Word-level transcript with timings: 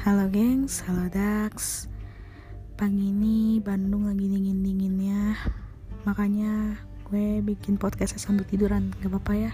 Halo 0.00 0.32
gengs, 0.32 0.80
halo 0.88 1.12
Dax. 1.12 1.84
Pagi 2.80 3.12
ini 3.12 3.60
Bandung 3.60 4.08
lagi 4.08 4.32
dingin-dinginnya. 4.32 5.36
Makanya 6.08 6.72
gue 7.04 7.44
bikin 7.44 7.76
podcast 7.76 8.16
sambil 8.16 8.48
tiduran. 8.48 8.96
Gak 9.04 9.12
apa-apa 9.12 9.32
ya. 9.36 9.52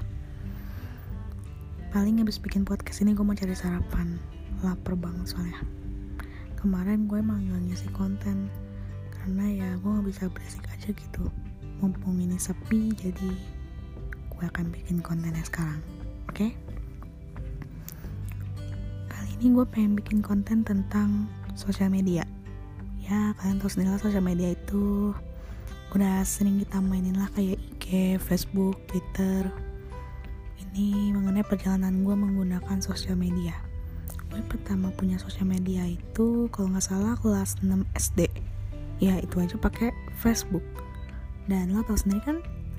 Paling 1.90 2.22
habis 2.22 2.38
bikin 2.38 2.62
podcast 2.62 3.02
ini 3.02 3.18
gue 3.18 3.26
mau 3.26 3.34
cari 3.34 3.58
sarapan. 3.58 4.22
Laper 4.62 4.94
banget 4.94 5.34
soalnya. 5.34 5.66
Kemarin 6.62 7.10
gue 7.10 7.18
emang 7.18 7.42
gak 7.50 7.66
ngisi 7.66 7.90
konten. 7.90 8.46
Karena 9.18 9.50
ya 9.50 9.68
gue 9.82 9.90
gak 9.98 10.06
bisa 10.06 10.30
berisik 10.30 10.62
aja 10.70 10.94
gitu. 10.94 11.26
Mumpung 11.82 12.22
ini 12.22 12.38
sepi 12.38 12.94
jadi 12.94 13.34
Gue 14.30 14.46
akan 14.46 14.70
bikin 14.70 15.02
kontennya 15.02 15.42
sekarang. 15.42 15.82
Oke? 16.30 16.54
Okay? 16.54 16.75
Ini 19.36 19.52
gue 19.52 19.66
pengen 19.68 19.92
bikin 19.92 20.24
konten 20.24 20.64
tentang 20.64 21.28
sosial 21.52 21.92
media. 21.92 22.24
Ya 23.04 23.36
kalian 23.36 23.60
tahu 23.60 23.68
sendiri 23.68 23.92
lah 23.92 24.00
sosial 24.00 24.24
media 24.24 24.56
itu. 24.56 25.12
Udah 25.92 26.24
sering 26.24 26.60
kita 26.64 26.80
mainin 26.80 27.16
lah 27.20 27.28
kayak 27.36 27.60
IG, 27.60 28.16
Facebook, 28.16 28.80
Twitter. 28.88 29.48
Ini 30.56 31.12
mengenai 31.12 31.44
perjalanan 31.44 32.00
gue 32.00 32.16
menggunakan 32.16 32.80
sosial 32.80 33.16
media. 33.16 33.52
Gue 34.32 34.40
pertama 34.48 34.88
punya 34.96 35.20
sosial 35.20 35.44
media 35.44 35.84
itu 35.84 36.48
kalau 36.48 36.72
nggak 36.72 36.84
salah 36.84 37.16
kelas 37.20 37.60
6 37.60 37.84
SD 37.96 38.28
ya 39.00 39.20
itu 39.20 39.36
aja 39.36 39.56
pakai 39.60 39.92
Facebook. 40.16 40.64
Dan 41.44 41.76
lo 41.76 41.84
tau 41.84 41.96
sendiri 41.96 42.24
kan 42.24 42.36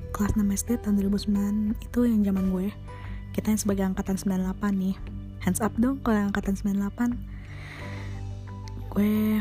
kelas 0.10 0.34
6 0.34 0.42
SD 0.42 0.70
tahun 0.82 0.98
2009 1.06 1.78
itu 1.86 2.00
yang 2.10 2.22
zaman 2.26 2.50
gue 2.50 2.68
kita 3.38 3.54
yang 3.54 3.62
sebagai 3.62 3.86
angkatan 3.86 4.18
98 4.18 4.58
nih 4.74 4.98
hands 5.48 5.64
up 5.64 5.72
dong 5.80 6.04
kalau 6.04 6.28
angkatan 6.28 6.60
98 6.60 7.16
gue 8.92 9.40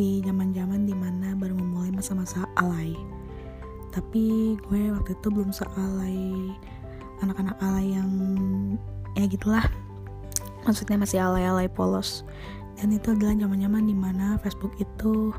di 0.00 0.24
zaman 0.24 0.56
zaman 0.56 0.88
di 0.88 0.96
mana 0.96 1.36
baru 1.36 1.52
memulai 1.52 1.92
masa-masa 1.92 2.48
alay. 2.56 2.96
Tapi 3.92 4.56
gue 4.56 4.82
waktu 4.96 5.12
itu 5.12 5.28
belum 5.28 5.52
sealay 5.52 6.48
anak-anak 7.20 7.60
alay 7.60 7.92
yang 7.92 8.08
ya 9.12 9.28
gitulah. 9.28 9.68
Maksudnya 10.64 10.96
masih 10.96 11.20
alay-alay 11.20 11.68
polos. 11.68 12.24
Dan 12.80 12.96
itu 12.96 13.12
adalah 13.12 13.36
zaman-zaman 13.36 13.84
di 13.84 13.92
mana 13.92 14.40
Facebook 14.40 14.72
itu 14.80 15.36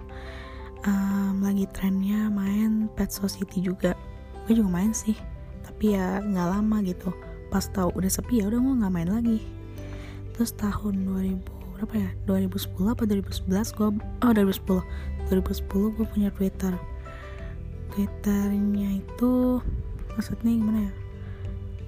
um, 0.85 1.35
lagi 1.41 1.66
trennya 1.73 2.29
main 2.29 2.85
Pet 2.93 3.09
Society 3.09 3.66
juga. 3.66 3.97
Gue 4.45 4.61
juga 4.61 4.69
main 4.69 4.93
sih 4.93 5.17
tapi 5.66 5.97
ya 5.97 6.21
nggak 6.21 6.47
lama 6.53 6.85
gitu. 6.85 7.09
Pas 7.49 7.66
tahu 7.66 7.97
udah 7.97 8.11
sepi 8.13 8.45
ya 8.45 8.51
udah 8.51 8.61
gue 8.61 8.73
nggak 8.77 8.93
main 8.93 9.09
lagi 9.09 9.60
terus 10.33 10.51
tahun 10.55 11.07
2000 11.07 11.61
berapa 11.77 11.93
ya? 11.97 12.09
2010 12.29 12.93
apa 12.93 13.03
2011 13.09 13.77
gue 13.77 13.89
oh 13.97 14.31
2010 14.31 15.31
2010 15.31 15.95
gue 15.97 16.05
punya 16.05 16.29
Twitter. 16.35 16.73
Twitternya 17.91 19.03
itu 19.03 19.59
maksudnya 20.15 20.51
gimana 20.55 20.79
ya? 20.88 20.93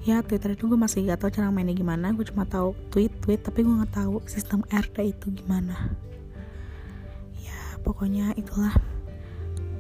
Ya 0.03 0.17
Twitter 0.19 0.59
itu 0.59 0.67
gue 0.67 0.75
masih 0.75 1.08
gak 1.08 1.23
tau 1.23 1.31
cara 1.31 1.47
mainnya 1.47 1.75
gimana. 1.75 2.11
Gue 2.11 2.27
cuma 2.27 2.44
tahu 2.44 2.75
tweet 2.91 3.11
tweet 3.23 3.39
tapi 3.44 3.63
gue 3.63 3.72
nggak 3.72 3.95
tahu 3.95 4.19
sistem 4.27 4.66
RT 4.67 4.97
itu 5.16 5.31
gimana. 5.31 5.95
Ya 7.39 7.59
pokoknya 7.83 8.35
itulah. 8.35 8.73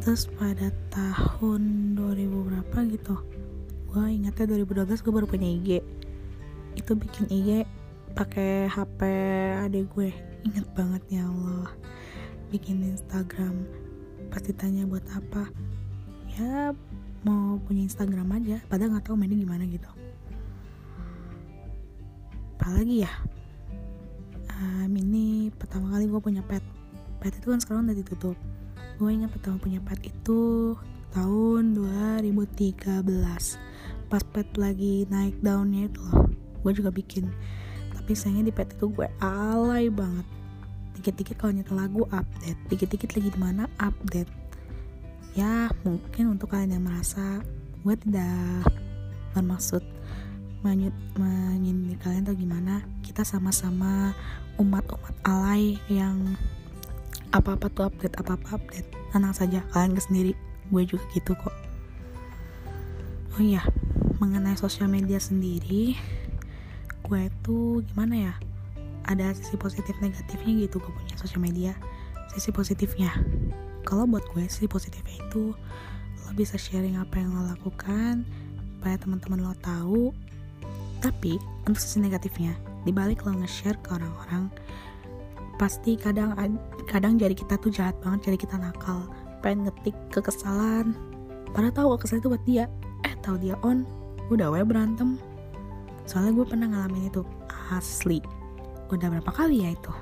Terus 0.03 0.27
pada 0.35 0.67
tahun 0.91 1.95
2000 1.95 2.47
berapa 2.47 2.77
gitu? 2.91 3.15
Gue 3.91 4.05
ingatnya 4.11 4.45
2012 4.51 4.99
gue 4.99 5.13
baru 5.15 5.27
punya 5.27 5.47
IG 5.47 5.69
itu 6.73 6.91
bikin 6.97 7.25
IG 7.29 7.63
pakai 8.13 8.69
HP 8.69 8.99
adik 9.65 9.89
gue. 9.97 10.13
Inget 10.45 10.69
banget 10.77 11.01
ya 11.09 11.25
Allah. 11.25 11.69
Bikin 12.53 12.85
Instagram 12.85 13.65
pasti 14.29 14.53
tanya 14.53 14.85
buat 14.85 15.03
apa. 15.09 15.49
Ya 16.37 16.73
mau 17.25 17.57
punya 17.65 17.85
Instagram 17.85 18.29
aja 18.37 18.61
padahal 18.69 18.97
nggak 18.97 19.05
tahu 19.09 19.17
mainnya 19.17 19.41
gimana 19.41 19.65
gitu. 19.65 19.89
Apalagi 22.57 23.03
ya? 23.03 23.11
Um, 24.53 24.93
ini 24.93 25.49
pertama 25.57 25.97
kali 25.97 26.05
gue 26.05 26.21
punya 26.21 26.45
pet. 26.45 26.63
Pet 27.17 27.33
itu 27.33 27.49
kan 27.49 27.59
sekarang 27.59 27.89
udah 27.89 27.97
ditutup. 27.97 28.37
Gue 29.01 29.09
ingat 29.09 29.33
pertama 29.33 29.57
punya 29.57 29.81
pet 29.81 29.99
itu 30.05 30.77
tahun 31.13 31.77
2013 31.77 32.89
pas 34.09 34.23
pet 34.33 34.49
lagi 34.57 35.05
naik 35.09 35.37
daunnya 35.45 35.85
itu 35.89 36.01
loh 36.09 36.25
gue 36.63 36.71
juga 36.73 36.89
bikin 36.89 37.29
tapi 38.03 38.19
sayangnya 38.19 38.51
di 38.51 38.53
pet 38.53 38.67
itu 38.75 38.91
gue 38.91 39.07
alay 39.23 39.87
banget. 39.87 40.27
Dikit-dikit 40.99 41.39
kalau 41.39 41.55
nyetel 41.55 41.79
lagu 41.79 42.03
update. 42.11 42.59
Dikit-dikit 42.67 43.15
lagi 43.15 43.31
di 43.31 43.39
mana 43.39 43.63
update. 43.79 44.27
Ya 45.39 45.71
mungkin 45.87 46.35
untuk 46.35 46.51
kalian 46.51 46.75
yang 46.75 46.83
merasa 46.83 47.39
gue 47.79 47.95
tidak 47.95 48.67
bermaksud 49.31 49.79
menyut 50.67 50.91
menyindir 51.15 51.95
kalian 52.03 52.27
atau 52.27 52.35
gimana 52.35 52.83
kita 53.07 53.23
sama-sama 53.23 54.11
umat-umat 54.59 55.15
alay 55.23 55.79
yang 55.87 56.35
apa-apa 57.31 57.71
tuh 57.71 57.87
update 57.87 58.19
apa-apa 58.19 58.59
update. 58.59 58.91
Tenang 59.15 59.31
saja 59.31 59.63
kalian 59.71 59.95
ke 59.95 60.03
sendiri. 60.03 60.31
Gue 60.67 60.83
juga 60.83 61.07
gitu 61.15 61.39
kok. 61.39 61.55
Oh 63.39 63.39
iya 63.39 63.63
mengenai 64.19 64.59
sosial 64.59 64.91
media 64.91 65.23
sendiri 65.23 65.95
gue 67.03 67.27
tuh 67.43 67.83
gimana 67.91 68.31
ya 68.31 68.33
ada 69.07 69.35
sisi 69.35 69.59
positif 69.59 69.95
negatifnya 69.99 70.67
gitu 70.67 70.79
gue 70.79 70.91
punya 70.95 71.15
sosial 71.19 71.43
media 71.43 71.75
sisi 72.33 72.49
positifnya. 72.49 73.13
Kalau 73.85 74.09
buat 74.09 74.25
gue 74.33 74.47
sisi 74.49 74.65
positifnya 74.65 75.21
itu 75.21 75.53
lo 76.23 76.29
bisa 76.33 76.57
sharing 76.57 76.97
apa 76.97 77.21
yang 77.21 77.35
lo 77.35 77.45
lakukan 77.53 78.25
supaya 78.79 78.95
teman-teman 78.97 79.39
lo 79.43 79.53
tahu. 79.61 80.09
Tapi 81.03 81.37
untuk 81.69 81.79
sisi 81.83 82.01
negatifnya 82.01 82.57
dibalik 82.87 83.21
lo 83.23 83.37
nge-share 83.37 83.77
ke 83.79 83.95
orang-orang 83.95 84.49
pasti 85.61 85.95
kadang 85.95 86.33
kadang 86.89 87.15
jadi 87.15 87.37
kita 87.37 87.55
tuh 87.61 87.69
jahat 87.69 87.95
banget 88.01 88.33
jadi 88.33 88.37
kita 88.49 88.55
nakal. 88.57 89.05
Pengen 89.45 89.69
ngetik 89.69 89.95
kekesalan. 90.09 90.97
Padahal 91.53 91.75
tahu 91.75 91.87
kesal 92.01 92.17
itu 92.17 92.31
buat 92.33 92.43
dia. 92.47 92.65
Eh 93.05 93.13
tahu 93.21 93.37
dia 93.37 93.59
on 93.61 93.85
udah 94.31 94.49
we 94.49 94.63
berantem 94.63 95.19
soalnya 96.03 96.35
gue 96.35 96.45
pernah 96.47 96.67
ngalamin 96.69 97.09
itu 97.09 97.21
asli. 97.71 98.19
Udah 98.91 99.07
berapa 99.09 99.31
kali 99.31 99.63
ya 99.65 99.73
itu? 99.73 99.93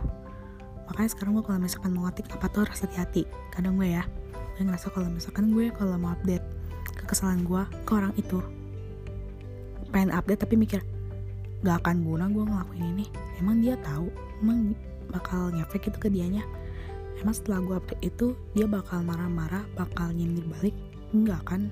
Makanya 0.91 1.09
sekarang 1.16 1.39
gue 1.39 1.44
kalau 1.47 1.59
misalkan 1.62 1.91
mau 1.95 2.03
ngetik 2.09 2.28
apa 2.35 2.45
tuh 2.51 2.67
harus 2.67 2.84
hati-hati. 2.84 3.23
Kadang 3.53 3.79
gue 3.79 3.89
ya 3.95 4.03
gue 4.57 4.67
ngerasa 4.67 4.91
kalau 4.91 5.07
misalkan 5.07 5.56
gue 5.56 5.72
kalau 5.73 5.95
mau 5.95 6.12
update 6.13 6.44
kekesalan 7.01 7.47
gue 7.47 7.63
ke 7.88 7.91
orang 7.95 8.13
itu 8.19 8.44
pengen 9.89 10.12
update 10.12 10.44
tapi 10.44 10.56
mikir 10.59 10.79
gak 11.66 11.81
akan 11.85 12.03
guna 12.03 12.28
gue 12.29 12.44
ngelakuin 12.44 12.85
ini. 12.97 13.06
Emang 13.39 13.63
dia 13.63 13.79
tahu? 13.79 14.12
Emang 14.44 14.75
bakal 15.09 15.50
ngefek 15.56 15.89
itu 15.94 15.97
ke 15.97 16.09
dianya? 16.12 16.44
Emang 17.22 17.33
setelah 17.38 17.62
gue 17.63 17.75
update 17.78 18.03
itu 18.03 18.33
dia 18.57 18.66
bakal 18.66 19.01
marah-marah 19.06 19.63
bakal 19.78 20.09
nyindir 20.12 20.44
balik? 20.50 20.75
Enggak 21.16 21.41
kan 21.47 21.72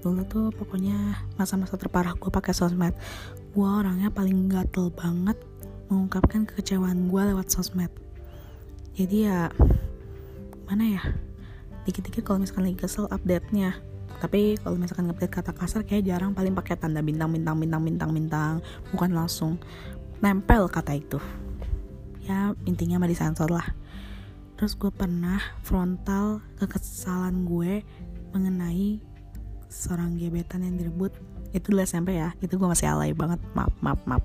dulu 0.00 0.22
tuh 0.26 0.54
pokoknya 0.54 1.26
masa-masa 1.34 1.74
terparah 1.74 2.14
gue 2.14 2.30
pakai 2.30 2.54
sosmed. 2.54 2.94
Gue 3.52 3.68
orangnya 3.68 4.12
paling 4.12 4.46
gatel 4.46 4.94
banget 4.94 5.36
mengungkapkan 5.90 6.46
kekecewaan 6.46 7.10
gue 7.10 7.22
lewat 7.34 7.50
sosmed. 7.50 7.90
Jadi 8.94 9.26
ya 9.26 9.50
mana 10.68 10.84
ya? 10.84 11.02
Dikit-dikit 11.88 12.22
kalau 12.22 12.44
misalkan 12.44 12.68
lagi 12.68 12.78
kesel 12.78 13.08
update 13.08 13.48
nya 13.56 13.78
tapi 14.18 14.58
kalau 14.58 14.74
misalkan 14.74 15.06
update 15.14 15.30
kata 15.30 15.54
kasar 15.54 15.86
kayak 15.86 16.10
jarang 16.10 16.34
paling 16.34 16.50
pakai 16.50 16.74
tanda 16.74 16.98
bintang 16.98 17.30
bintang 17.30 17.54
bintang 17.54 17.82
bintang 17.86 18.10
bintang. 18.10 18.54
Bukan 18.90 19.14
langsung 19.14 19.62
nempel 20.18 20.66
kata 20.66 20.98
itu. 20.98 21.22
Ya 22.26 22.52
intinya 22.66 22.98
mah 22.98 23.10
disensor 23.10 23.48
lah. 23.48 23.64
Terus 24.58 24.74
gue 24.74 24.90
pernah 24.90 25.38
frontal 25.62 26.42
kekesalan 26.58 27.46
gue 27.46 27.86
mengenai 28.34 28.98
seorang 29.68 30.16
gebetan 30.16 30.64
yang 30.64 30.76
direbut 30.76 31.12
itu 31.52 31.72
dulu 31.72 31.80
SMP 31.84 32.16
ya. 32.18 32.32
Itu 32.40 32.60
gue 32.60 32.68
masih 32.68 32.88
alay 32.88 33.12
banget. 33.16 33.40
Maaf 33.56 33.72
maaf 33.80 34.00
maaf. 34.04 34.24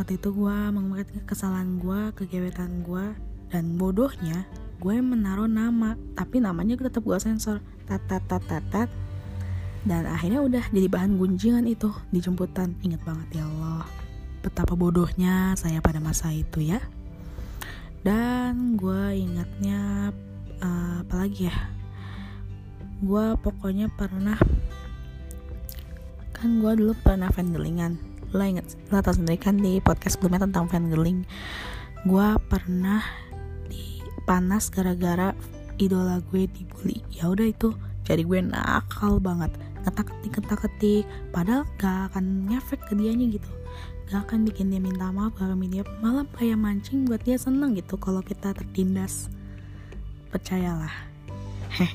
Waktu 0.00 0.16
itu 0.16 0.28
gue 0.32 0.56
mengungkapkan 0.72 1.24
kesalahan 1.28 1.76
gue 1.76 2.00
ke 2.16 2.22
gebetan 2.28 2.80
gue 2.80 3.12
dan 3.52 3.76
bodohnya 3.76 4.48
gue 4.80 4.96
menaruh 5.00 5.50
nama. 5.50 5.98
Tapi 6.16 6.40
namanya 6.40 6.78
tetap 6.78 7.04
gue 7.04 7.18
sensor. 7.20 7.60
Tat 7.84 8.00
tat 8.08 8.24
tat 8.28 8.44
tat 8.48 8.64
tat. 8.72 8.88
Dan 9.82 10.06
akhirnya 10.06 10.38
udah 10.40 10.64
jadi 10.70 10.86
bahan 10.86 11.18
gunjingan 11.18 11.66
itu 11.66 11.90
di 12.14 12.22
jemputan 12.22 12.78
inget 12.86 13.02
banget 13.02 13.42
ya 13.42 13.50
Allah 13.50 13.82
betapa 14.42 14.74
bodohnya 14.74 15.54
saya 15.54 15.78
pada 15.78 16.02
masa 16.02 16.34
itu 16.34 16.60
ya. 16.60 16.82
Dan 18.02 18.74
gue 18.74 19.14
ingatnya 19.14 20.10
uh, 20.58 21.06
apalagi 21.06 21.46
ya 21.46 21.56
gue 23.02 23.24
pokoknya 23.42 23.90
pernah 23.92 24.38
kan 26.32 26.62
gue 26.62 26.72
dulu 26.78 26.94
pernah 27.02 27.28
fandelingan 27.28 27.98
lo 28.32 28.42
inget 28.46 28.78
lo 28.88 29.02
tau 29.02 29.12
sendiri 29.12 29.36
kan 29.36 29.58
di 29.58 29.82
podcast 29.82 30.16
sebelumnya 30.16 30.46
tentang 30.48 30.70
fangirling 30.70 31.26
gue 32.02 32.28
pernah 32.50 33.02
dipanas 33.68 34.70
gara-gara 34.70 35.36
idola 35.82 36.22
gue 36.30 36.46
dibully. 36.50 37.02
Ya 37.14 37.30
udah 37.30 37.46
itu 37.48 37.74
jadi 38.06 38.26
gue 38.26 38.40
nakal 38.42 39.22
banget. 39.22 39.54
Ngetak 39.82 40.14
ketik 40.14 40.32
ngetak 40.38 40.60
ketik 40.66 41.04
padahal 41.34 41.66
gak 41.78 42.14
akan 42.14 42.50
ngefek 42.50 42.80
ke 42.86 42.92
dianya 42.94 43.26
gitu. 43.34 43.50
Gak 44.10 44.28
akan 44.28 44.46
bikin 44.46 44.70
dia 44.70 44.82
minta 44.82 45.10
maaf 45.10 45.34
gak 45.38 45.50
akan 45.50 45.66
dia 45.66 45.82
malah 45.98 46.26
kayak 46.38 46.58
mancing 46.58 47.06
buat 47.06 47.22
dia 47.22 47.38
seneng 47.38 47.74
gitu 47.74 47.98
kalau 47.98 48.22
kita 48.22 48.54
tertindas. 48.54 49.30
Percayalah 50.30 50.92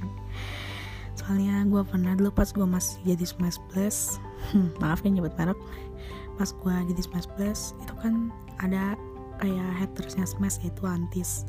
soalnya 1.27 1.67
gue 1.67 1.83
pernah 1.83 2.15
dulu 2.15 2.31
pas 2.31 2.47
gue 2.47 2.63
masih 2.63 3.03
jadi 3.03 3.27
smash 3.27 3.59
plus 3.67 4.15
hmm, 4.55 4.79
maaf 4.79 5.03
ya 5.03 5.11
nyebut 5.11 5.35
merek. 5.35 5.59
Pas 6.39 6.47
gue 6.47 6.75
jadi 6.95 7.01
smash 7.03 7.27
plus 7.35 7.75
itu 7.83 7.93
kan 7.99 8.31
ada 8.63 8.95
kayak 9.43 9.69
hatersnya 9.75 10.23
smash 10.23 10.63
yaitu 10.63 10.87
antis. 10.87 11.43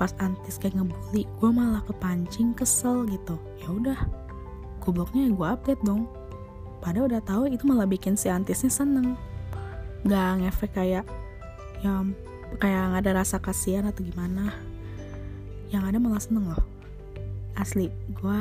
Pas 0.00 0.16
antis 0.24 0.56
kayak 0.56 0.80
ngebully 0.80 1.28
gue 1.28 1.50
malah 1.52 1.84
kepancing 1.84 2.56
kesel 2.56 3.04
gitu. 3.04 3.36
Ya 3.60 3.68
udah 3.68 4.00
gobloknya 4.80 5.28
gue 5.28 5.44
update 5.44 5.84
dong. 5.84 6.08
Padahal 6.80 7.12
udah 7.12 7.20
tahu 7.20 7.52
itu 7.52 7.68
malah 7.68 7.84
bikin 7.84 8.16
si 8.16 8.32
antisnya 8.32 8.72
seneng. 8.72 9.12
Gak 10.08 10.40
ngefek 10.40 10.72
kayak 10.72 11.04
yang 11.84 12.16
kayak 12.56 12.96
nggak 12.96 13.02
ada 13.04 13.12
rasa 13.20 13.36
kasihan 13.36 13.84
atau 13.84 14.00
gimana. 14.00 14.56
Yang 15.68 15.84
ada 15.84 15.98
malah 16.00 16.22
seneng 16.24 16.48
loh. 16.48 16.64
Asli 17.60 17.92
gue 18.08 18.40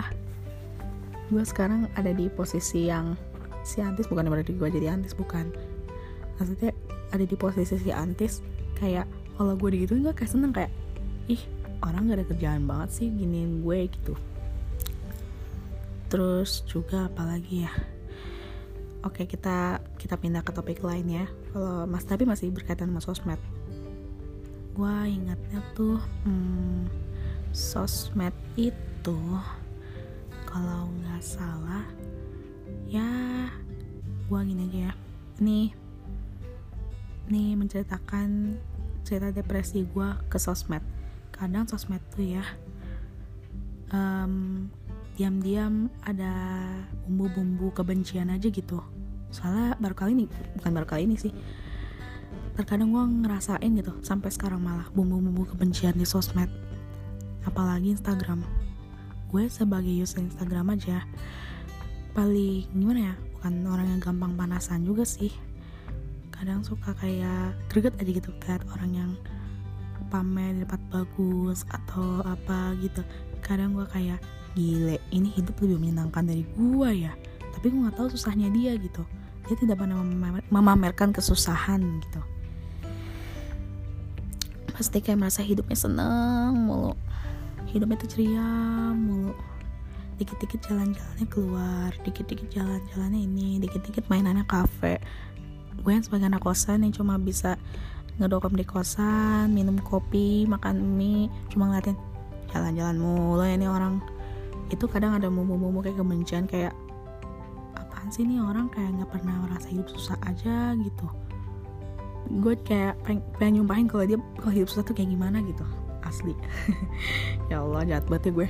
gue 1.28 1.44
sekarang 1.44 1.92
ada 1.96 2.12
di 2.16 2.32
posisi 2.32 2.88
yang 2.88 3.18
si 3.68 3.84
antis 3.84 4.08
bukan 4.08 4.32
berarti 4.32 4.56
gue 4.56 4.68
jadi 4.72 4.96
antis 4.96 5.12
bukan 5.12 5.52
maksudnya 6.40 6.72
ada 7.12 7.26
di 7.28 7.36
posisi 7.36 7.76
si 7.76 7.92
antis 7.92 8.40
kayak 8.80 9.08
kalau 9.36 9.54
gue 9.60 9.70
digituin 9.76 10.08
gue 10.08 10.16
kayak 10.16 10.32
seneng 10.32 10.56
kayak 10.56 10.72
ih 11.28 11.42
orang 11.84 12.08
gak 12.08 12.24
ada 12.24 12.26
kerjaan 12.32 12.64
banget 12.64 12.90
sih 12.96 13.08
giniin 13.12 13.62
gue 13.62 13.92
gitu 13.92 14.14
terus 16.08 16.64
juga 16.64 17.12
apalagi 17.12 17.68
ya 17.68 17.74
Oke 19.06 19.24
kita 19.24 19.80
kita 19.96 20.20
pindah 20.20 20.44
ke 20.44 20.52
topik 20.52 20.84
lain 20.84 21.08
ya. 21.08 21.26
Kalau 21.56 21.88
Mas 21.88 22.04
tapi 22.04 22.28
masih 22.28 22.50
berkaitan 22.50 22.92
sama 22.92 23.00
sosmed. 23.00 23.40
Gua 24.76 25.08
ingatnya 25.08 25.64
tuh 25.78 26.02
hmm, 26.28 26.90
sosmed 27.56 28.36
itu 28.60 29.16
kalau 30.48 30.88
nggak 31.04 31.20
salah 31.20 31.84
ya 32.88 33.06
gua 34.32 34.48
gini 34.48 34.72
aja 34.72 34.80
ya. 34.90 34.94
Nih 35.44 35.76
nih 37.28 37.60
menceritakan 37.60 38.56
cerita 39.04 39.36
depresi 39.36 39.84
gua 39.84 40.16
ke 40.32 40.40
sosmed. 40.40 40.82
Kadang 41.36 41.68
sosmed 41.68 42.02
tuh 42.16 42.40
ya 42.40 42.46
um, 43.92 44.68
diam-diam 45.18 45.90
ada 46.06 46.34
bumbu-bumbu 47.10 47.74
kebencian 47.74 48.30
aja 48.30 48.54
gitu 48.54 48.78
soalnya 49.34 49.76
baru 49.82 49.96
kali 49.98 50.12
ini 50.14 50.26
bukan 50.62 50.72
baru 50.72 50.88
kali 50.88 51.02
ini 51.10 51.18
sih 51.20 51.34
terkadang 52.54 52.94
gue 52.94 53.04
ngerasain 53.26 53.72
gitu 53.76 53.94
sampai 54.02 54.30
sekarang 54.30 54.62
malah 54.62 54.88
bumbu-bumbu 54.94 55.50
kebencian 55.54 55.98
di 55.98 56.06
sosmed 56.06 56.50
apalagi 57.44 57.98
Instagram 57.98 58.46
gue 59.28 59.44
sebagai 59.52 59.92
user 59.92 60.24
Instagram 60.24 60.80
aja 60.80 61.04
paling 62.16 62.66
gimana 62.74 63.12
ya 63.12 63.16
bukan 63.38 63.54
orang 63.70 63.88
yang 63.94 64.02
gampang 64.02 64.34
panasan 64.34 64.82
juga 64.82 65.06
sih. 65.06 65.30
Kadang 66.34 66.66
suka 66.66 66.94
kayak 66.98 67.54
greget 67.70 67.94
aja 68.02 68.12
gitu 68.12 68.30
lihat 68.46 68.66
orang 68.74 68.92
yang 68.94 69.12
pamer 70.08 70.56
di 70.56 70.64
tempat 70.64 70.82
bagus 70.90 71.68
atau 71.70 72.24
apa 72.26 72.74
gitu. 72.82 73.06
Kadang 73.46 73.78
gue 73.78 73.86
kayak 73.92 74.18
gile 74.58 74.98
ini 75.14 75.30
hidup 75.38 75.54
lebih 75.62 75.78
menyenangkan 75.78 76.26
dari 76.26 76.42
gue 76.58 76.90
ya. 77.06 77.14
Tapi 77.54 77.66
gue 77.70 77.80
nggak 77.86 77.98
tahu 78.00 78.08
susahnya 78.10 78.50
dia 78.50 78.74
gitu. 78.80 79.06
Dia 79.46 79.56
tidak 79.60 79.78
pernah 79.84 80.02
memamerkan 80.50 81.14
kesusahan 81.14 81.84
gitu. 82.02 82.22
Pasti 84.74 84.98
kayak 85.02 85.22
merasa 85.22 85.42
hidupnya 85.46 85.78
seneng 85.78 86.54
mulu 86.58 87.07
hidupnya 87.78 87.98
tuh 88.02 88.10
ceria 88.10 88.48
mulu. 88.98 89.34
Dikit-dikit 90.18 90.66
jalan-jalannya 90.66 91.28
keluar 91.30 91.94
dikit-dikit 92.02 92.50
jalan-jalannya 92.50 93.22
ini 93.22 93.62
dikit-dikit 93.62 94.10
mainannya 94.10 94.44
kafe. 94.50 94.98
Gue 95.86 95.94
yang 95.94 96.02
sebagai 96.02 96.26
anak 96.26 96.42
kosan 96.42 96.82
yang 96.82 96.94
cuma 96.94 97.22
bisa 97.22 97.54
ngedokem 98.18 98.58
di 98.58 98.66
kosan 98.66 99.54
minum 99.54 99.78
kopi 99.78 100.50
makan 100.50 100.98
mie 100.98 101.30
cuma 101.54 101.70
ngeliatin 101.70 101.94
jalan-jalan 102.50 102.98
mulu 102.98 103.46
ya 103.46 103.54
ini 103.54 103.70
orang. 103.70 104.02
Itu 104.74 104.90
kadang 104.90 105.14
ada 105.14 105.30
mumu-mumu 105.30 105.86
kayak 105.86 106.02
kebencian 106.02 106.50
kayak 106.50 106.74
apaan 107.78 108.10
sih 108.10 108.26
nih 108.26 108.42
orang? 108.42 108.74
Kayak 108.74 108.98
nggak 108.98 109.10
pernah 109.14 109.36
merasa 109.46 109.70
hidup 109.70 109.86
susah 109.94 110.18
aja 110.26 110.74
gitu. 110.82 111.08
Gue 112.42 112.58
kayak 112.66 112.98
pengen, 113.06 113.22
pengen 113.38 113.54
nyumpahin 113.62 113.86
kalau 113.86 114.04
dia 114.10 114.18
kalau 114.42 114.54
hidup 114.58 114.68
susah 114.74 114.84
tuh 114.84 114.98
kayak 114.98 115.14
gimana 115.14 115.46
gitu 115.46 115.64
asli. 116.08 116.34
Ya 117.52 117.64
Allah 117.64 117.88
jahat 117.88 118.06
banget 118.12 118.32
ya 118.32 118.44
gue. 118.44 118.48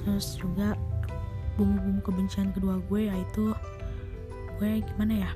Terus 0.00 0.26
juga 0.40 0.78
bumbu-bumbu 1.60 2.00
kebencian 2.04 2.48
kedua 2.56 2.80
gue 2.88 3.08
yaitu 3.12 3.52
gue 4.56 4.70
gimana 4.80 5.28
ya? 5.28 5.30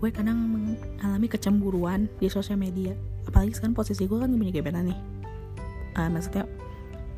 Gue 0.00 0.12
kadang 0.12 0.36
mengalami 0.36 1.28
kecemburuan 1.28 2.08
di 2.20 2.28
sosial 2.28 2.60
media. 2.60 2.92
Apalagi 3.24 3.56
sekarang 3.56 3.76
posisi 3.76 4.04
gue 4.04 4.18
kan 4.20 4.28
punya 4.32 4.52
gebetan 4.52 4.92
nih. 4.92 5.00
Uh, 5.96 6.08
maksudnya 6.12 6.44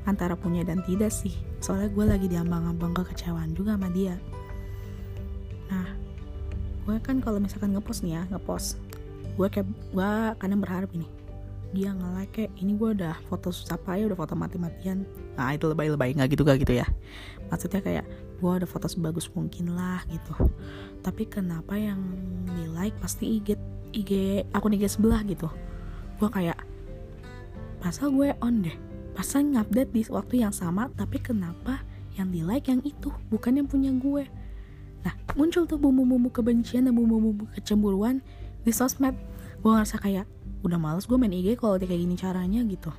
antara 0.07 0.39
punya 0.39 0.63
dan 0.63 0.83
tidak 0.87 1.11
sih. 1.11 1.35
Soalnya 1.59 1.91
gue 1.91 2.05
lagi 2.07 2.27
diambang-ambang 2.31 2.95
kekecewaan 2.95 3.55
juga 3.55 3.75
sama 3.75 3.91
dia. 3.91 4.15
Nah 5.71 5.89
gue 6.87 6.97
kan 7.03 7.23
kalau 7.23 7.39
misalkan 7.39 7.75
ngepost 7.75 8.03
nih 8.03 8.19
ya 8.19 8.23
ngepost 8.31 8.79
gue 9.39 9.49
kayak 9.49 9.69
gue 9.95 10.11
kadang 10.37 10.61
berharap 10.61 10.91
ini 10.93 11.07
dia 11.73 11.91
nge-like 11.97 12.33
kayak 12.33 12.53
ini 12.61 12.77
gue 12.77 12.91
udah 13.01 13.17
foto 13.29 13.49
susah 13.49 13.81
payah 13.81 14.13
udah 14.13 14.19
foto 14.21 14.37
mati-matian. 14.37 15.09
Nah 15.37 15.57
itu 15.57 15.65
lebay-lebay 15.69 16.13
nggak 16.17 16.37
gitu 16.37 16.45
gak 16.45 16.61
gitu 16.61 16.77
ya. 16.77 16.87
Maksudnya 17.49 17.81
kayak 17.81 18.05
gue 18.41 18.53
udah 18.53 18.69
foto 18.69 18.87
sebagus 18.89 19.33
mungkin 19.33 19.73
lah 19.73 20.05
gitu. 20.13 20.37
Tapi 21.01 21.25
kenapa 21.27 21.75
yang 21.75 22.01
di 22.45 22.69
like 22.69 22.97
pasti 23.01 23.41
IG 23.41 23.57
IG 23.97 24.45
akun 24.53 24.77
IG 24.77 24.89
sebelah 25.01 25.25
gitu. 25.25 25.49
Gue 26.21 26.29
kayak 26.29 26.61
pasal 27.81 28.13
gue 28.13 28.37
on 28.45 28.69
deh? 28.69 28.77
Pasal 29.17 29.49
ngupdate 29.53 29.93
di 29.93 30.03
waktu 30.13 30.45
yang 30.45 30.53
sama 30.53 30.93
tapi 30.93 31.21
kenapa 31.21 31.81
yang 32.17 32.29
di 32.29 32.45
like 32.45 32.69
yang 32.69 32.85
itu 32.85 33.09
bukan 33.33 33.61
yang 33.61 33.69
punya 33.69 33.93
gue? 33.97 34.29
Nah, 35.03 35.15
muncul 35.35 35.67
tuh 35.67 35.79
bumbu-bumbu 35.83 36.31
kebencian 36.31 36.87
dan 36.87 36.95
bumbu-bumbu 36.95 37.51
kecemburuan 37.59 38.23
di 38.63 38.71
sosmed. 38.71 39.19
Gue 39.63 39.71
ngerasa 39.75 39.99
kayak, 39.99 40.27
udah 40.63 40.79
males 40.79 41.05
gue 41.11 41.19
main 41.19 41.35
IG 41.35 41.59
kalau 41.59 41.79
kayak 41.79 41.99
gini 41.99 42.15
caranya 42.15 42.63
gitu. 42.67 42.91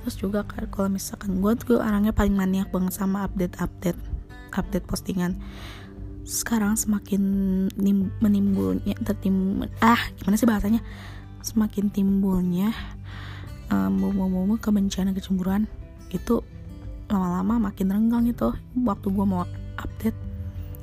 Terus 0.00 0.16
juga 0.16 0.44
kalau 0.48 0.88
misalkan 0.88 1.44
gue 1.44 1.52
tuh 1.60 1.76
orangnya 1.76 2.16
paling 2.16 2.32
maniak 2.32 2.72
banget 2.72 2.96
sama 2.96 3.28
update-update 3.28 4.00
update 4.56 4.86
postingan. 4.88 5.36
Sekarang 6.24 6.76
semakin 6.76 7.22
nim, 7.76 8.08
menimbulnya 8.24 8.96
tertim 9.04 9.66
ah 9.84 10.00
gimana 10.16 10.36
sih 10.40 10.48
bahasanya? 10.48 10.80
Semakin 11.44 11.92
timbulnya 11.92 12.72
um, 13.72 14.00
bumbu-bumbu 14.00 14.56
kebencian 14.60 15.08
dan 15.08 15.14
kecemburuan 15.16 15.64
itu 16.10 16.40
lama-lama 17.10 17.70
makin 17.70 17.90
renggang 17.90 18.24
itu 18.30 18.54
waktu 18.86 19.06
gue 19.10 19.26
mau 19.26 19.42
update 19.78 20.18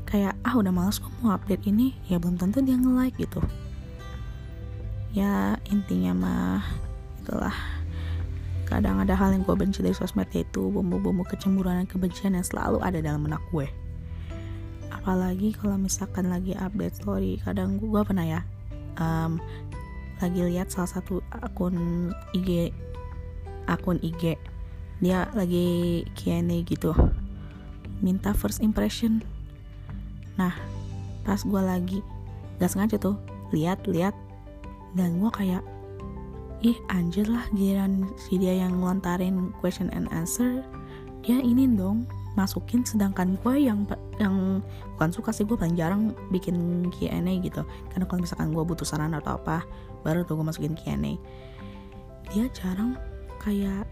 kayak 0.08 0.36
ah 0.44 0.56
udah 0.56 0.72
males 0.72 1.00
kok 1.00 1.12
mau 1.24 1.36
update 1.36 1.68
ini 1.68 1.96
ya 2.08 2.20
belum 2.20 2.40
tentu 2.40 2.64
dia 2.64 2.80
nge-like 2.80 3.16
gitu 3.20 3.44
ya 5.18 5.58
intinya 5.74 6.14
mah 6.14 6.62
itulah. 7.26 7.58
Kadang 8.68 9.02
ada 9.02 9.16
hal 9.16 9.34
yang 9.34 9.48
gue 9.48 9.56
benci 9.58 9.80
dari 9.82 9.96
sosmed 9.96 10.28
yaitu 10.36 10.70
bumbu-bumbu 10.70 11.24
kecemburuan 11.26 11.82
dan 11.82 11.88
kebencian 11.90 12.36
yang 12.36 12.46
selalu 12.46 12.78
ada 12.84 13.02
dalam 13.02 13.26
benak 13.26 13.42
gue. 13.50 13.66
Apalagi 14.94 15.56
kalau 15.56 15.80
misalkan 15.80 16.30
lagi 16.30 16.54
update 16.54 17.00
story 17.02 17.40
kadang 17.42 17.80
gue 17.80 18.02
pernah 18.04 18.28
ya 18.28 18.42
um, 19.00 19.40
lagi 20.20 20.42
lihat 20.44 20.68
salah 20.70 21.00
satu 21.00 21.24
akun 21.32 22.12
IG 22.36 22.76
akun 23.72 24.04
IG 24.04 24.36
dia 25.00 25.30
lagi 25.32 26.04
Q&A 26.18 26.66
gitu 26.68 26.92
minta 28.04 28.36
first 28.36 28.60
impression. 28.60 29.24
Nah 30.36 30.54
pas 31.24 31.40
gue 31.40 31.62
lagi 31.64 32.00
gak 32.60 32.72
sengaja 32.72 33.00
tuh 33.00 33.16
lihat 33.56 33.88
lihat 33.88 34.16
dan 34.96 35.20
gue 35.20 35.32
kayak 35.34 35.64
ih 36.66 36.78
anjir 36.90 37.28
lah 37.30 37.46
giliran 37.54 38.08
si 38.18 38.42
dia 38.42 38.66
yang 38.66 38.82
ngelontarin 38.82 39.54
question 39.62 39.94
and 39.94 40.10
answer 40.10 40.66
dia 41.22 41.44
ini 41.44 41.68
dong 41.68 42.08
masukin. 42.38 42.86
Sedangkan 42.86 43.36
gue 43.42 43.56
yang 43.58 43.84
yang 44.22 44.62
bukan 44.96 45.10
suka 45.10 45.34
sih 45.34 45.44
gue 45.44 45.58
paling 45.58 45.76
jarang 45.76 46.14
bikin 46.30 46.88
Q&A 46.94 47.34
gitu. 47.42 47.66
Karena 47.92 48.06
kalau 48.06 48.22
misalkan 48.24 48.54
gue 48.54 48.64
butuh 48.64 48.86
saran 48.86 49.18
atau 49.18 49.36
apa 49.36 49.66
baru 50.06 50.24
tuh 50.24 50.40
gue 50.40 50.46
masukin 50.46 50.78
Q&A 50.78 51.18
dia 52.28 52.46
jarang 52.52 53.00
kayak 53.40 53.88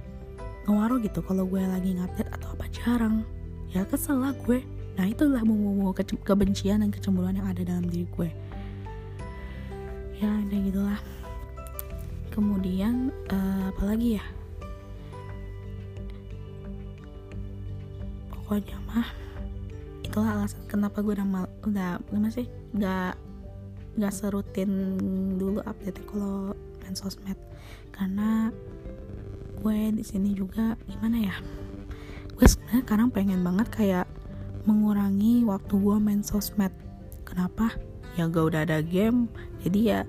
ngaruh 0.68 1.00
gitu 1.00 1.24
kalau 1.24 1.48
gue 1.48 1.60
lagi 1.60 1.98
ngupdate 1.98 2.32
atau 2.32 2.54
apa 2.54 2.66
jarang. 2.72 3.26
Ya 3.74 3.84
kesel 3.84 4.22
lah 4.22 4.32
gue. 4.46 4.64
Nah 4.96 5.12
itulah 5.12 5.44
bumbu-bumbu 5.44 5.92
ke 5.92 6.08
kebencian 6.24 6.80
dan 6.80 6.90
kecemburuan 6.94 7.36
yang 7.36 7.52
ada 7.52 7.68
dalam 7.68 7.84
diri 7.92 8.08
gue 8.16 8.30
ya 10.20 10.32
kayak 10.48 10.64
gitulah. 10.72 11.00
Kemudian 12.32 13.12
uh, 13.32 13.72
apalagi 13.72 14.20
ya? 14.20 14.26
Pokoknya 18.32 18.78
mah 18.88 19.08
itulah 20.06 20.32
alasan 20.40 20.64
kenapa 20.70 21.02
gue 21.02 21.14
udah 21.16 21.28
mal 21.28 21.46
udah 21.64 22.00
gimana 22.08 22.30
sih? 22.32 22.48
Nggak 22.76 23.16
nggak 23.96 24.14
serutin 24.14 25.00
dulu 25.40 25.64
update 25.64 26.04
kalau 26.08 26.52
main 26.84 26.96
sosmed. 26.96 27.40
Karena 27.96 28.52
gue 29.64 29.80
di 29.96 30.04
sini 30.04 30.36
juga 30.36 30.76
gimana 30.86 31.18
ya? 31.24 31.36
Gue 32.36 32.48
sebenarnya 32.48 32.84
sekarang 32.84 33.10
pengen 33.16 33.42
banget 33.42 33.68
kayak 33.72 34.08
mengurangi 34.68 35.48
waktu 35.48 35.74
gue 35.80 35.98
main 35.98 36.22
sosmed. 36.22 36.74
Kenapa? 37.24 37.72
Ya 38.16 38.32
gak 38.32 38.46
udah 38.48 38.62
ada 38.64 38.80
game 38.80 39.28
jadi 39.66 39.80
ya 39.82 40.00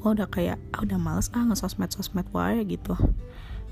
gue 0.00 0.08
udah 0.16 0.30
kayak 0.32 0.56
ah 0.72 0.80
udah 0.80 0.96
males 0.96 1.28
ah 1.36 1.42
nge 1.44 1.60
sosmed 1.66 2.24
gue 2.30 2.46
gitu. 2.78 2.94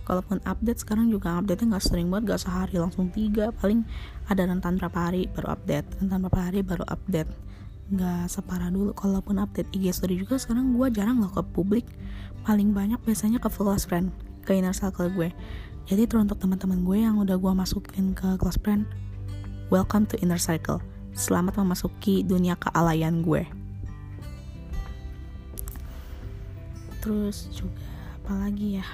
Kalaupun 0.04 0.40
update 0.44 0.84
sekarang 0.84 1.08
juga 1.08 1.40
update 1.40 1.64
nggak 1.64 1.84
sering 1.84 2.08
banget 2.08 2.36
gak 2.36 2.42
sehari 2.48 2.76
langsung 2.80 3.08
tiga. 3.12 3.52
Paling 3.52 3.84
ada 4.28 4.44
rentan 4.44 4.76
berapa 4.80 4.96
hari 5.08 5.28
baru 5.32 5.52
update. 5.52 6.00
Rentan 6.00 6.24
berapa 6.24 6.40
hari 6.48 6.60
baru 6.64 6.84
update. 6.88 7.28
Nggak 7.92 8.32
separah 8.32 8.72
dulu. 8.72 8.96
Kalaupun 8.96 9.36
update 9.40 9.68
IG 9.72 9.92
story 9.92 10.20
juga 10.20 10.40
sekarang 10.40 10.76
gue 10.76 10.88
jarang 10.92 11.20
loh 11.20 11.32
ke 11.32 11.44
publik. 11.52 11.84
Paling 12.44 12.72
banyak 12.72 13.00
biasanya 13.04 13.36
ke 13.40 13.52
close 13.52 13.84
friend 13.84 14.12
ke 14.48 14.56
inner 14.56 14.72
circle 14.72 15.12
gue. 15.12 15.28
Jadi 15.88 16.04
teruntuk 16.08 16.40
teman-teman 16.40 16.84
gue 16.84 17.04
yang 17.04 17.20
udah 17.20 17.36
gue 17.36 17.52
masukin 17.52 18.12
ke 18.16 18.36
close 18.40 18.60
friend 18.60 18.88
welcome 19.68 20.08
to 20.08 20.16
inner 20.24 20.40
circle. 20.40 20.80
Selamat 21.12 21.60
memasuki 21.60 22.24
dunia 22.24 22.56
kealayan 22.56 23.20
gue 23.20 23.57
terus 27.08 27.48
juga 27.56 27.72
apalagi 28.20 28.84
ya 28.84 28.88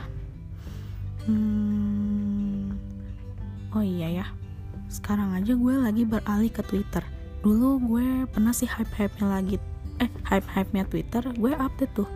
Hmm, 1.25 2.77
oh 3.73 3.81
iya 3.81 4.21
ya. 4.21 4.27
Sekarang 4.93 5.33
aja 5.33 5.57
gue 5.57 5.73
lagi 5.73 6.05
beralih 6.05 6.53
ke 6.53 6.61
Twitter. 6.69 7.01
Dulu 7.41 7.81
gue 7.81 8.29
pernah 8.29 8.53
sih 8.53 8.69
hype-hype-nya 8.69 9.41
lagi 9.41 9.57
eh 10.05 10.11
hype-hype-nya 10.29 10.85
Twitter, 10.85 11.25
gue 11.25 11.57
update 11.57 11.97
tuh. 11.97 12.09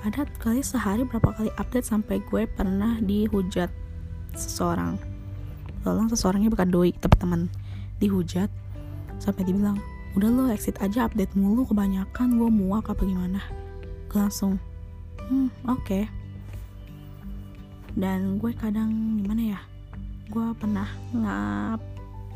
Ada 0.00 0.24
kali 0.40 0.64
sehari 0.64 1.04
berapa 1.04 1.36
kali 1.36 1.52
update 1.60 1.84
sampai 1.84 2.24
gue 2.24 2.48
pernah 2.48 2.96
dihujat 3.04 3.68
seseorang. 4.32 4.96
Tolong 5.84 6.08
seseorangnya 6.08 6.48
bukan 6.48 6.68
doi, 6.72 6.96
tapi 6.96 7.20
teman. 7.20 7.52
Dihujat 8.00 8.48
sampai 9.20 9.44
dibilang, 9.44 9.76
"Udah 10.16 10.32
lo 10.32 10.48
exit 10.48 10.80
aja 10.80 11.04
update 11.04 11.36
mulu 11.36 11.68
kebanyakan, 11.68 12.40
gue 12.40 12.48
muak 12.48 12.88
apa 12.88 13.04
gimana?" 13.04 13.44
Langsung, 14.08 14.56
"Hmm, 15.28 15.48
oke." 15.68 15.80
Okay 15.84 16.04
dan 17.94 18.42
gue 18.42 18.50
kadang 18.58 19.22
gimana 19.22 19.54
ya 19.54 19.60
gue 20.34 20.46
pernah 20.58 20.88
nggak 21.14 21.78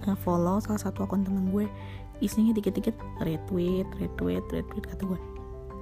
nge-follow 0.07 0.63
salah 0.63 0.79
satu 0.79 1.03
akun 1.03 1.27
temen 1.27 1.51
gue 1.51 1.67
isinya 2.23 2.55
dikit-dikit 2.55 2.95
retweet 3.27 3.87
retweet 3.99 4.47
retweet 4.55 4.85
kata 4.87 5.03
gue 5.03 5.19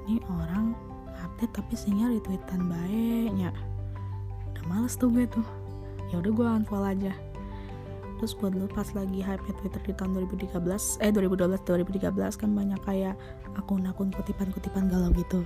ini 0.09 0.17
orang 0.33 0.73
update 1.21 1.53
tapi 1.53 1.75
isinya 1.75 2.07
retweetan 2.09 2.71
baiknya. 2.71 3.51
Udah 4.55 4.65
males 4.71 4.95
tuh 4.95 5.11
gue 5.11 5.27
tuh. 5.27 5.43
Ya 6.15 6.23
udah 6.23 6.31
gue 6.31 6.47
unfollow 6.63 6.87
aja. 6.87 7.13
Terus 8.17 8.33
gue 8.39 8.49
dulu 8.49 8.71
pas 8.71 8.87
lagi 8.97 9.21
hype 9.21 9.45
Twitter 9.61 9.83
di 9.83 9.93
tahun 9.93 10.17
2013 10.31 10.57
eh 11.05 11.11
2012 11.13 11.67
2013 11.69 12.41
kan 12.41 12.51
banyak 12.55 12.81
kayak 12.87 13.19
akun-akun 13.61 14.09
kutipan-kutipan 14.15 14.89
galau 14.89 15.13
gitu 15.13 15.45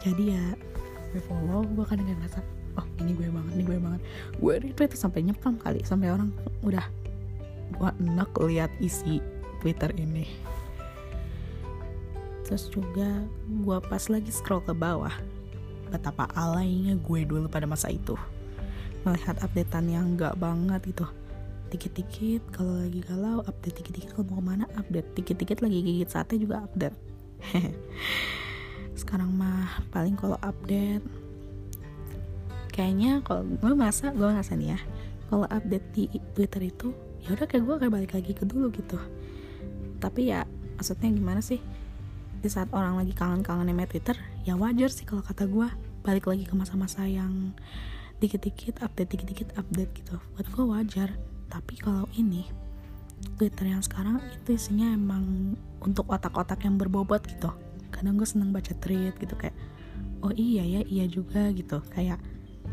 jadi 0.00 0.36
ya 0.36 0.44
gue 1.10 1.22
follow 1.26 1.66
gue 1.66 1.84
kadang 1.84 2.06
kadang 2.06 2.20
ngerasa 2.24 2.40
oh 2.78 2.86
ini 3.02 3.12
gue 3.18 3.28
banget 3.28 3.52
ini 3.58 3.62
gue 3.66 3.78
banget. 3.82 4.00
Gue 4.38 4.54
retweet 4.62 4.92
sampai 4.96 5.20
nyepam 5.26 5.58
kali 5.60 5.82
sampai 5.84 6.08
orang 6.14 6.30
udah 6.62 6.86
gue 7.74 7.90
enak 8.00 8.30
lihat 8.46 8.70
isi 8.80 9.18
twitter 9.60 9.90
ini. 9.98 10.26
Terus 12.46 12.66
juga 12.72 13.26
gue 13.46 13.78
pas 13.86 14.02
lagi 14.10 14.30
scroll 14.32 14.64
ke 14.64 14.74
bawah 14.74 15.12
betapa 15.90 16.30
alaynya 16.38 16.94
gue 16.96 17.20
dulu 17.26 17.50
pada 17.50 17.66
masa 17.66 17.90
itu. 17.90 18.14
Melihat 19.02 19.40
updatean 19.42 19.86
yang 19.90 20.06
gak 20.14 20.38
banget 20.38 20.94
gitu. 20.94 21.06
Dikit-dikit 21.70 22.42
kalau 22.50 22.82
lagi 22.82 23.00
galau 23.06 23.40
update 23.46 23.82
dikit-dikit. 23.82 24.10
Kalau 24.14 24.26
mau 24.28 24.42
ke 24.42 24.44
mana 24.44 24.64
update. 24.74 25.14
Dikit-dikit 25.14 25.62
lagi 25.62 25.78
gigit 25.82 26.10
sate 26.10 26.34
juga 26.38 26.66
update 26.66 26.96
sekarang 29.10 29.34
mah 29.34 29.82
paling 29.90 30.14
kalau 30.14 30.38
update 30.38 31.02
kayaknya 32.70 33.18
kalau 33.26 33.42
gue 33.42 33.74
masa 33.74 34.14
gue 34.14 34.22
ngerasa 34.22 34.54
nih 34.54 34.78
ya 34.78 34.80
kalau 35.26 35.50
update 35.50 35.86
di 35.90 36.06
Twitter 36.30 36.70
itu 36.70 36.94
ya 37.18 37.34
udah 37.34 37.42
kayak 37.50 37.66
gue 37.66 37.74
kayak 37.82 37.90
balik 37.90 38.12
lagi 38.14 38.30
ke 38.38 38.46
dulu 38.46 38.70
gitu. 38.70 39.02
Tapi 39.98 40.30
ya 40.30 40.46
maksudnya 40.78 41.10
gimana 41.10 41.42
sih? 41.42 41.58
Di 42.38 42.46
saat 42.46 42.70
orang 42.70 43.02
lagi 43.02 43.10
kangen-kangen 43.10 43.66
sama 43.66 43.90
Twitter 43.90 44.14
ya 44.46 44.54
wajar 44.54 44.94
sih 44.94 45.02
kalau 45.02 45.26
kata 45.26 45.50
gue 45.50 45.66
balik 46.06 46.30
lagi 46.30 46.46
ke 46.46 46.54
masa-masa 46.54 47.02
yang 47.02 47.50
dikit-dikit 48.22 48.78
update 48.78 49.10
dikit-dikit 49.10 49.58
update 49.58 49.90
gitu. 50.06 50.22
Buat 50.38 50.46
gue 50.54 50.64
wajar. 50.70 51.18
Tapi 51.50 51.82
kalau 51.82 52.06
ini 52.14 52.46
Twitter 53.34 53.74
yang 53.74 53.82
sekarang 53.82 54.22
itu 54.38 54.54
isinya 54.54 54.94
emang 54.94 55.58
untuk 55.82 56.06
otak-otak 56.06 56.62
yang 56.62 56.78
berbobot 56.78 57.26
gitu 57.26 57.50
kadang 58.00 58.16
gue 58.16 58.24
seneng 58.24 58.48
baca 58.48 58.72
tweet 58.80 59.12
gitu 59.20 59.36
kayak 59.36 59.52
oh 60.24 60.32
iya 60.32 60.64
ya 60.64 60.80
iya 60.88 61.04
juga 61.04 61.52
gitu. 61.52 61.84
Kayak 61.92 62.16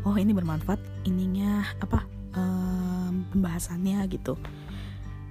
oh 0.08 0.16
ini 0.16 0.32
bermanfaat 0.32 0.80
ininya 1.04 1.68
apa 1.84 2.08
um, 2.32 3.28
pembahasannya 3.36 4.00
gitu. 4.08 4.40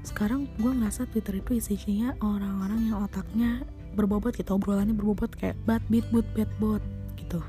Sekarang 0.06 0.46
gue 0.62 0.70
ngerasa 0.70 1.10
Twitter 1.10 1.42
itu 1.42 1.58
isinya 1.58 2.13
orang-orang 2.22 2.94
yang 2.94 3.01
otaknya 3.01 3.66
berbobot 3.98 4.38
gitu 4.38 4.54
obrolannya 4.54 4.94
berbobot 4.94 5.34
kayak 5.34 5.58
bad 5.66 5.82
beat 5.89 6.06
boot 6.13 6.30
bad 6.38 6.48
bot 6.62 6.84
gitu. 7.18 7.42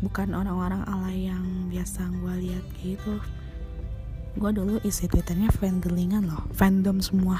Bukan 0.00 0.32
orang-orang 0.32 0.82
alay 0.88 1.28
yang 1.28 1.68
biasa 1.68 2.08
gue 2.16 2.34
lihat 2.48 2.64
gitu. 2.80 3.20
Gue 4.40 4.50
dulu 4.56 4.80
isi 4.88 5.04
twitternya 5.04 5.52
fandelingan 5.52 6.24
loh 6.24 6.48
fandom 6.56 6.98
semua. 7.04 7.38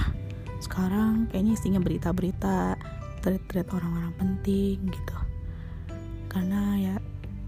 Sekarang 0.61 1.26
kayaknya 1.33 1.59
isinya 1.59 1.81
berita-berita 1.81 2.76
thread-thread 3.23 3.71
orang-orang 3.71 4.12
penting 4.19 4.83
gitu. 4.91 5.17
Karena 6.29 6.76
ya 6.76 6.95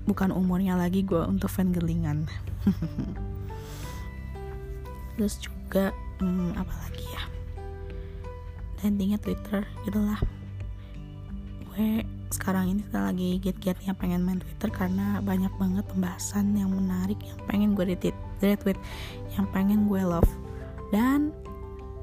bukan 0.05 0.31
umurnya 0.31 0.77
lagi 0.77 1.01
gue 1.01 1.21
untuk 1.25 1.49
fangirlingan 1.49 2.29
terus 5.17 5.41
juga 5.41 5.97
hmm, 6.21 6.53
apa 6.57 6.75
lagi 6.85 7.05
ya? 7.09 7.25
Intinya 8.85 9.17
Twitter 9.17 9.65
gitulah 9.89 10.21
gue 11.73 12.05
sekarang 12.29 12.71
ini 12.71 12.83
lagi 12.91 13.39
giat-giatnya 13.41 13.95
pengen 13.97 14.27
main 14.27 14.43
Twitter 14.43 14.69
karena 14.69 15.23
banyak 15.23 15.51
banget 15.57 15.87
pembahasan 15.89 16.53
yang 16.59 16.71
menarik 16.71 17.17
yang 17.23 17.39
pengen 17.47 17.73
gue 17.73 17.95
retweet 17.95 18.79
yang 19.39 19.47
pengen 19.55 19.87
gue 19.89 20.03
love. 20.03 20.29
Dan 20.93 21.33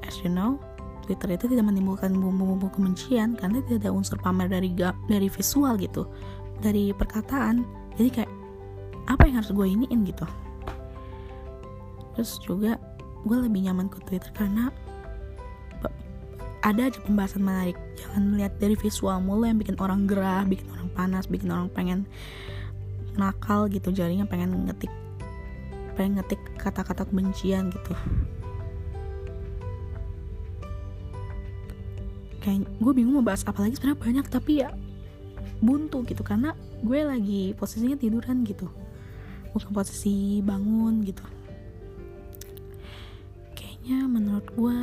as 0.02 0.18
you 0.24 0.32
know 0.32 0.58
Twitter 1.02 1.34
itu 1.34 1.50
tidak 1.50 1.66
menimbulkan 1.66 2.14
bumbu-bumbu 2.14 2.70
kebencian 2.70 3.34
karena 3.34 3.58
tidak 3.66 3.86
ada 3.86 3.90
unsur 3.90 4.18
pamer 4.22 4.46
dari 4.46 4.70
dari 5.10 5.28
visual 5.28 5.74
gitu 5.78 6.06
dari 6.62 6.94
perkataan. 6.94 7.66
Jadi 7.98 8.08
kayak 8.22 8.32
apa 9.10 9.22
yang 9.26 9.42
harus 9.42 9.50
gue 9.50 9.66
iniin 9.66 10.00
gitu. 10.06 10.26
Terus 12.14 12.38
juga 12.46 12.78
gue 13.26 13.36
lebih 13.38 13.66
nyaman 13.66 13.90
ke 13.90 13.98
Twitter 14.06 14.30
karena 14.34 14.70
ada 16.62 16.86
aja 16.86 16.98
pembahasan 17.02 17.42
menarik. 17.42 17.74
Jangan 17.98 18.22
melihat 18.30 18.54
dari 18.62 18.78
visual 18.78 19.18
mulu 19.18 19.50
yang 19.50 19.58
bikin 19.58 19.74
orang 19.82 20.06
gerah 20.06 20.46
bikin 20.46 20.70
orang 20.70 20.88
panas 20.94 21.26
bikin 21.26 21.50
orang 21.50 21.66
pengen 21.74 22.06
nakal 23.18 23.66
gitu. 23.66 23.90
Jadinya 23.90 24.22
pengen 24.30 24.70
ngetik 24.70 24.90
pengen 25.98 26.16
ngetik 26.16 26.40
kata-kata 26.56 27.04
kebencian 27.04 27.68
gitu 27.68 27.92
kayak 32.42 32.66
gue 32.82 32.92
bingung 32.92 33.22
mau 33.22 33.24
bahas 33.24 33.46
apa 33.46 33.62
lagi 33.62 33.78
sebenarnya 33.78 34.02
banyak 34.02 34.26
tapi 34.26 34.52
ya 34.66 34.74
buntu 35.62 36.02
gitu. 36.04 36.26
Karena 36.26 36.52
gue 36.82 37.00
lagi 37.06 37.42
posisinya 37.54 37.96
tiduran 37.96 38.42
gitu. 38.42 38.66
Bukan 39.54 39.70
posisi 39.70 40.42
bangun 40.42 41.06
gitu. 41.06 41.22
Ya 43.82 43.98
menurut 44.06 44.46
gue 44.54 44.78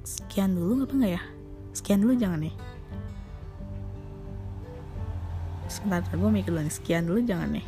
sekian 0.00 0.56
dulu 0.56 0.88
apa 0.88 0.96
enggak 0.96 1.12
ya? 1.20 1.22
Sekian 1.76 2.00
dulu 2.00 2.16
jangan 2.16 2.40
nih 2.40 2.56
sebentar 5.68 6.00
gue 6.08 6.30
mikir 6.32 6.52
dulu 6.52 6.68
sekian 6.72 7.04
dulu 7.04 7.20
jangan 7.24 7.52
nih 7.52 7.66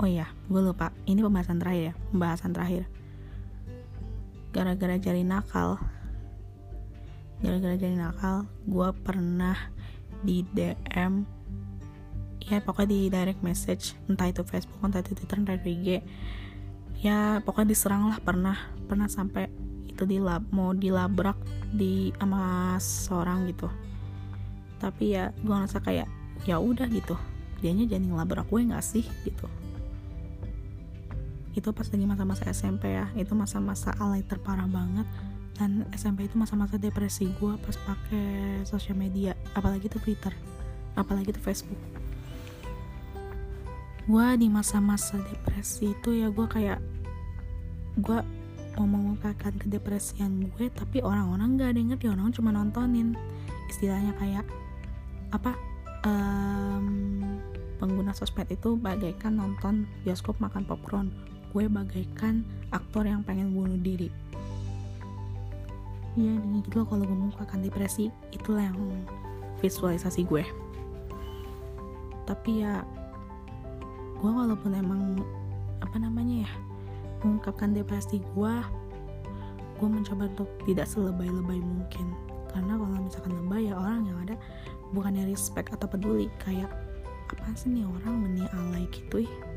oh 0.00 0.08
iya 0.08 0.28
gue 0.52 0.60
lupa. 0.60 0.92
Ini 1.08 1.24
pembahasan 1.24 1.60
terakhir 1.60 1.82
ya 1.92 1.94
pembahasan 2.12 2.52
terakhir 2.52 2.82
gara-gara 4.52 5.00
jari 5.00 5.24
nakal. 5.24 5.80
Gara-gara 7.40 7.74
jari 7.74 7.96
nakal 7.96 8.46
gue 8.68 8.88
pernah 9.02 9.56
di 10.22 10.46
DM 10.54 11.26
ya 12.42 12.58
pokoknya 12.62 12.90
di 12.90 13.00
direct 13.10 13.40
message 13.42 13.94
entah 14.06 14.30
itu 14.30 14.42
Facebook 14.46 14.78
entah 14.82 15.02
itu 15.02 15.14
Twitter 15.14 15.38
entah 15.42 15.56
itu 15.58 15.68
IG 15.72 15.88
ya 17.02 17.42
pokoknya 17.42 17.74
diserang 17.74 18.10
lah 18.10 18.18
pernah 18.22 18.54
pernah 18.86 19.10
sampai 19.10 19.50
itu 19.90 20.06
di 20.06 20.22
lab 20.22 20.46
mau 20.54 20.70
dilabrak 20.76 21.38
di 21.74 22.14
sama 22.18 22.76
seorang 22.78 23.50
gitu. 23.50 23.66
Tapi 24.78 25.14
ya 25.14 25.34
gue 25.42 25.54
ngerasa 25.54 25.82
kayak 25.82 26.08
ya 26.46 26.58
udah 26.58 26.86
gitu. 26.90 27.14
Dianya 27.62 27.86
jadi 27.86 28.02
ngelabrak 28.02 28.46
gue 28.50 28.60
nggak 28.70 28.84
sih 28.84 29.06
gitu 29.26 29.46
itu 31.52 31.68
pas 31.76 31.84
lagi 31.84 32.06
masa-masa 32.08 32.48
SMP 32.48 32.96
ya. 32.96 33.06
Itu 33.12 33.36
masa-masa 33.36 33.92
alay 34.00 34.24
terparah 34.24 34.68
banget. 34.68 35.04
Dan 35.52 35.84
SMP 35.92 36.24
itu 36.24 36.40
masa-masa 36.40 36.80
depresi 36.80 37.28
gue 37.28 37.54
pas 37.60 37.76
pakai 37.84 38.64
sosial 38.64 38.96
media. 38.96 39.36
Apalagi 39.52 39.92
tuh 39.92 40.00
Twitter. 40.00 40.32
Apalagi 40.96 41.36
tuh 41.36 41.44
Facebook. 41.44 41.80
Gue 44.08 44.26
di 44.40 44.48
masa-masa 44.48 45.20
depresi 45.20 45.92
itu 45.92 46.10
ya 46.16 46.32
gue 46.32 46.46
kayak 46.48 46.80
gue 48.00 48.18
mau 48.80 48.88
mengungkapkan 48.88 49.52
kedepresian 49.60 50.48
gue 50.56 50.72
tapi 50.72 51.04
orang-orang 51.04 51.60
gak 51.60 51.76
yang 51.76 51.92
ngerti. 51.92 52.08
Orang 52.08 52.32
cuma 52.32 52.48
nontonin. 52.48 53.12
Istilahnya 53.68 54.16
kayak 54.16 54.48
apa 55.32 55.52
um, 56.08 56.88
pengguna 57.76 58.16
sosmed 58.16 58.48
itu 58.48 58.76
bagaikan 58.80 59.36
nonton 59.36 59.84
bioskop 60.04 60.36
makan 60.40 60.64
popcorn 60.64 61.31
gue 61.52 61.68
bagaikan 61.68 62.40
aktor 62.72 63.04
yang 63.04 63.20
pengen 63.20 63.52
bunuh 63.52 63.76
diri. 63.76 64.08
Ya 66.16 66.32
gitu 66.60 66.80
loh 66.80 66.86
kalau 66.88 67.04
gue 67.04 67.12
mengungkapkan 67.12 67.60
depresi. 67.60 68.08
Itulah 68.32 68.72
yang 68.72 68.80
visualisasi 69.60 70.24
gue. 70.24 70.44
Tapi 72.24 72.64
ya 72.64 72.80
gue 74.16 74.30
walaupun 74.32 74.72
emang 74.72 75.20
apa 75.84 76.00
namanya 76.00 76.48
ya 76.48 76.52
mengungkapkan 77.20 77.76
depresi 77.76 78.24
gue 78.32 78.54
gue 79.76 79.88
mencoba 79.90 80.30
untuk 80.32 80.48
tidak 80.64 80.88
selebay-lebay 80.88 81.60
mungkin. 81.60 82.16
Karena 82.48 82.80
kalau 82.80 82.96
misalkan 82.96 83.36
lebay 83.44 83.68
ya 83.68 83.76
orang 83.76 84.08
yang 84.08 84.18
ada 84.24 84.40
bukannya 84.96 85.28
respect 85.28 85.68
atau 85.68 85.84
peduli. 85.84 86.32
Kayak 86.40 86.72
apa 87.28 87.52
sih 87.56 87.72
nih 87.72 87.84
orang 87.84 88.24
meni 88.24 88.44
alay 88.52 88.84
gitu 88.92 89.24
ya 89.24 89.51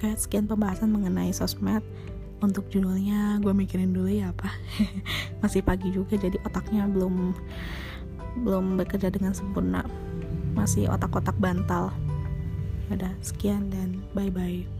oke 0.00 0.16
sekian 0.16 0.48
pembahasan 0.48 0.88
mengenai 0.88 1.28
sosmed. 1.28 1.84
Untuk 2.40 2.72
judulnya 2.72 3.36
gue 3.44 3.52
mikirin 3.52 3.92
dulu 3.92 4.08
ya 4.08 4.32
apa? 4.32 4.48
Masih 5.44 5.60
pagi 5.60 5.92
juga 5.92 6.16
jadi 6.16 6.40
otaknya 6.40 6.88
belum 6.88 7.36
belum 8.40 8.80
bekerja 8.80 9.12
dengan 9.12 9.36
sempurna. 9.36 9.84
Masih 10.56 10.88
otak-otak 10.88 11.36
bantal. 11.36 11.92
Udah 12.88 13.12
sekian 13.20 13.68
dan 13.68 14.00
bye 14.16 14.32
bye 14.32 14.79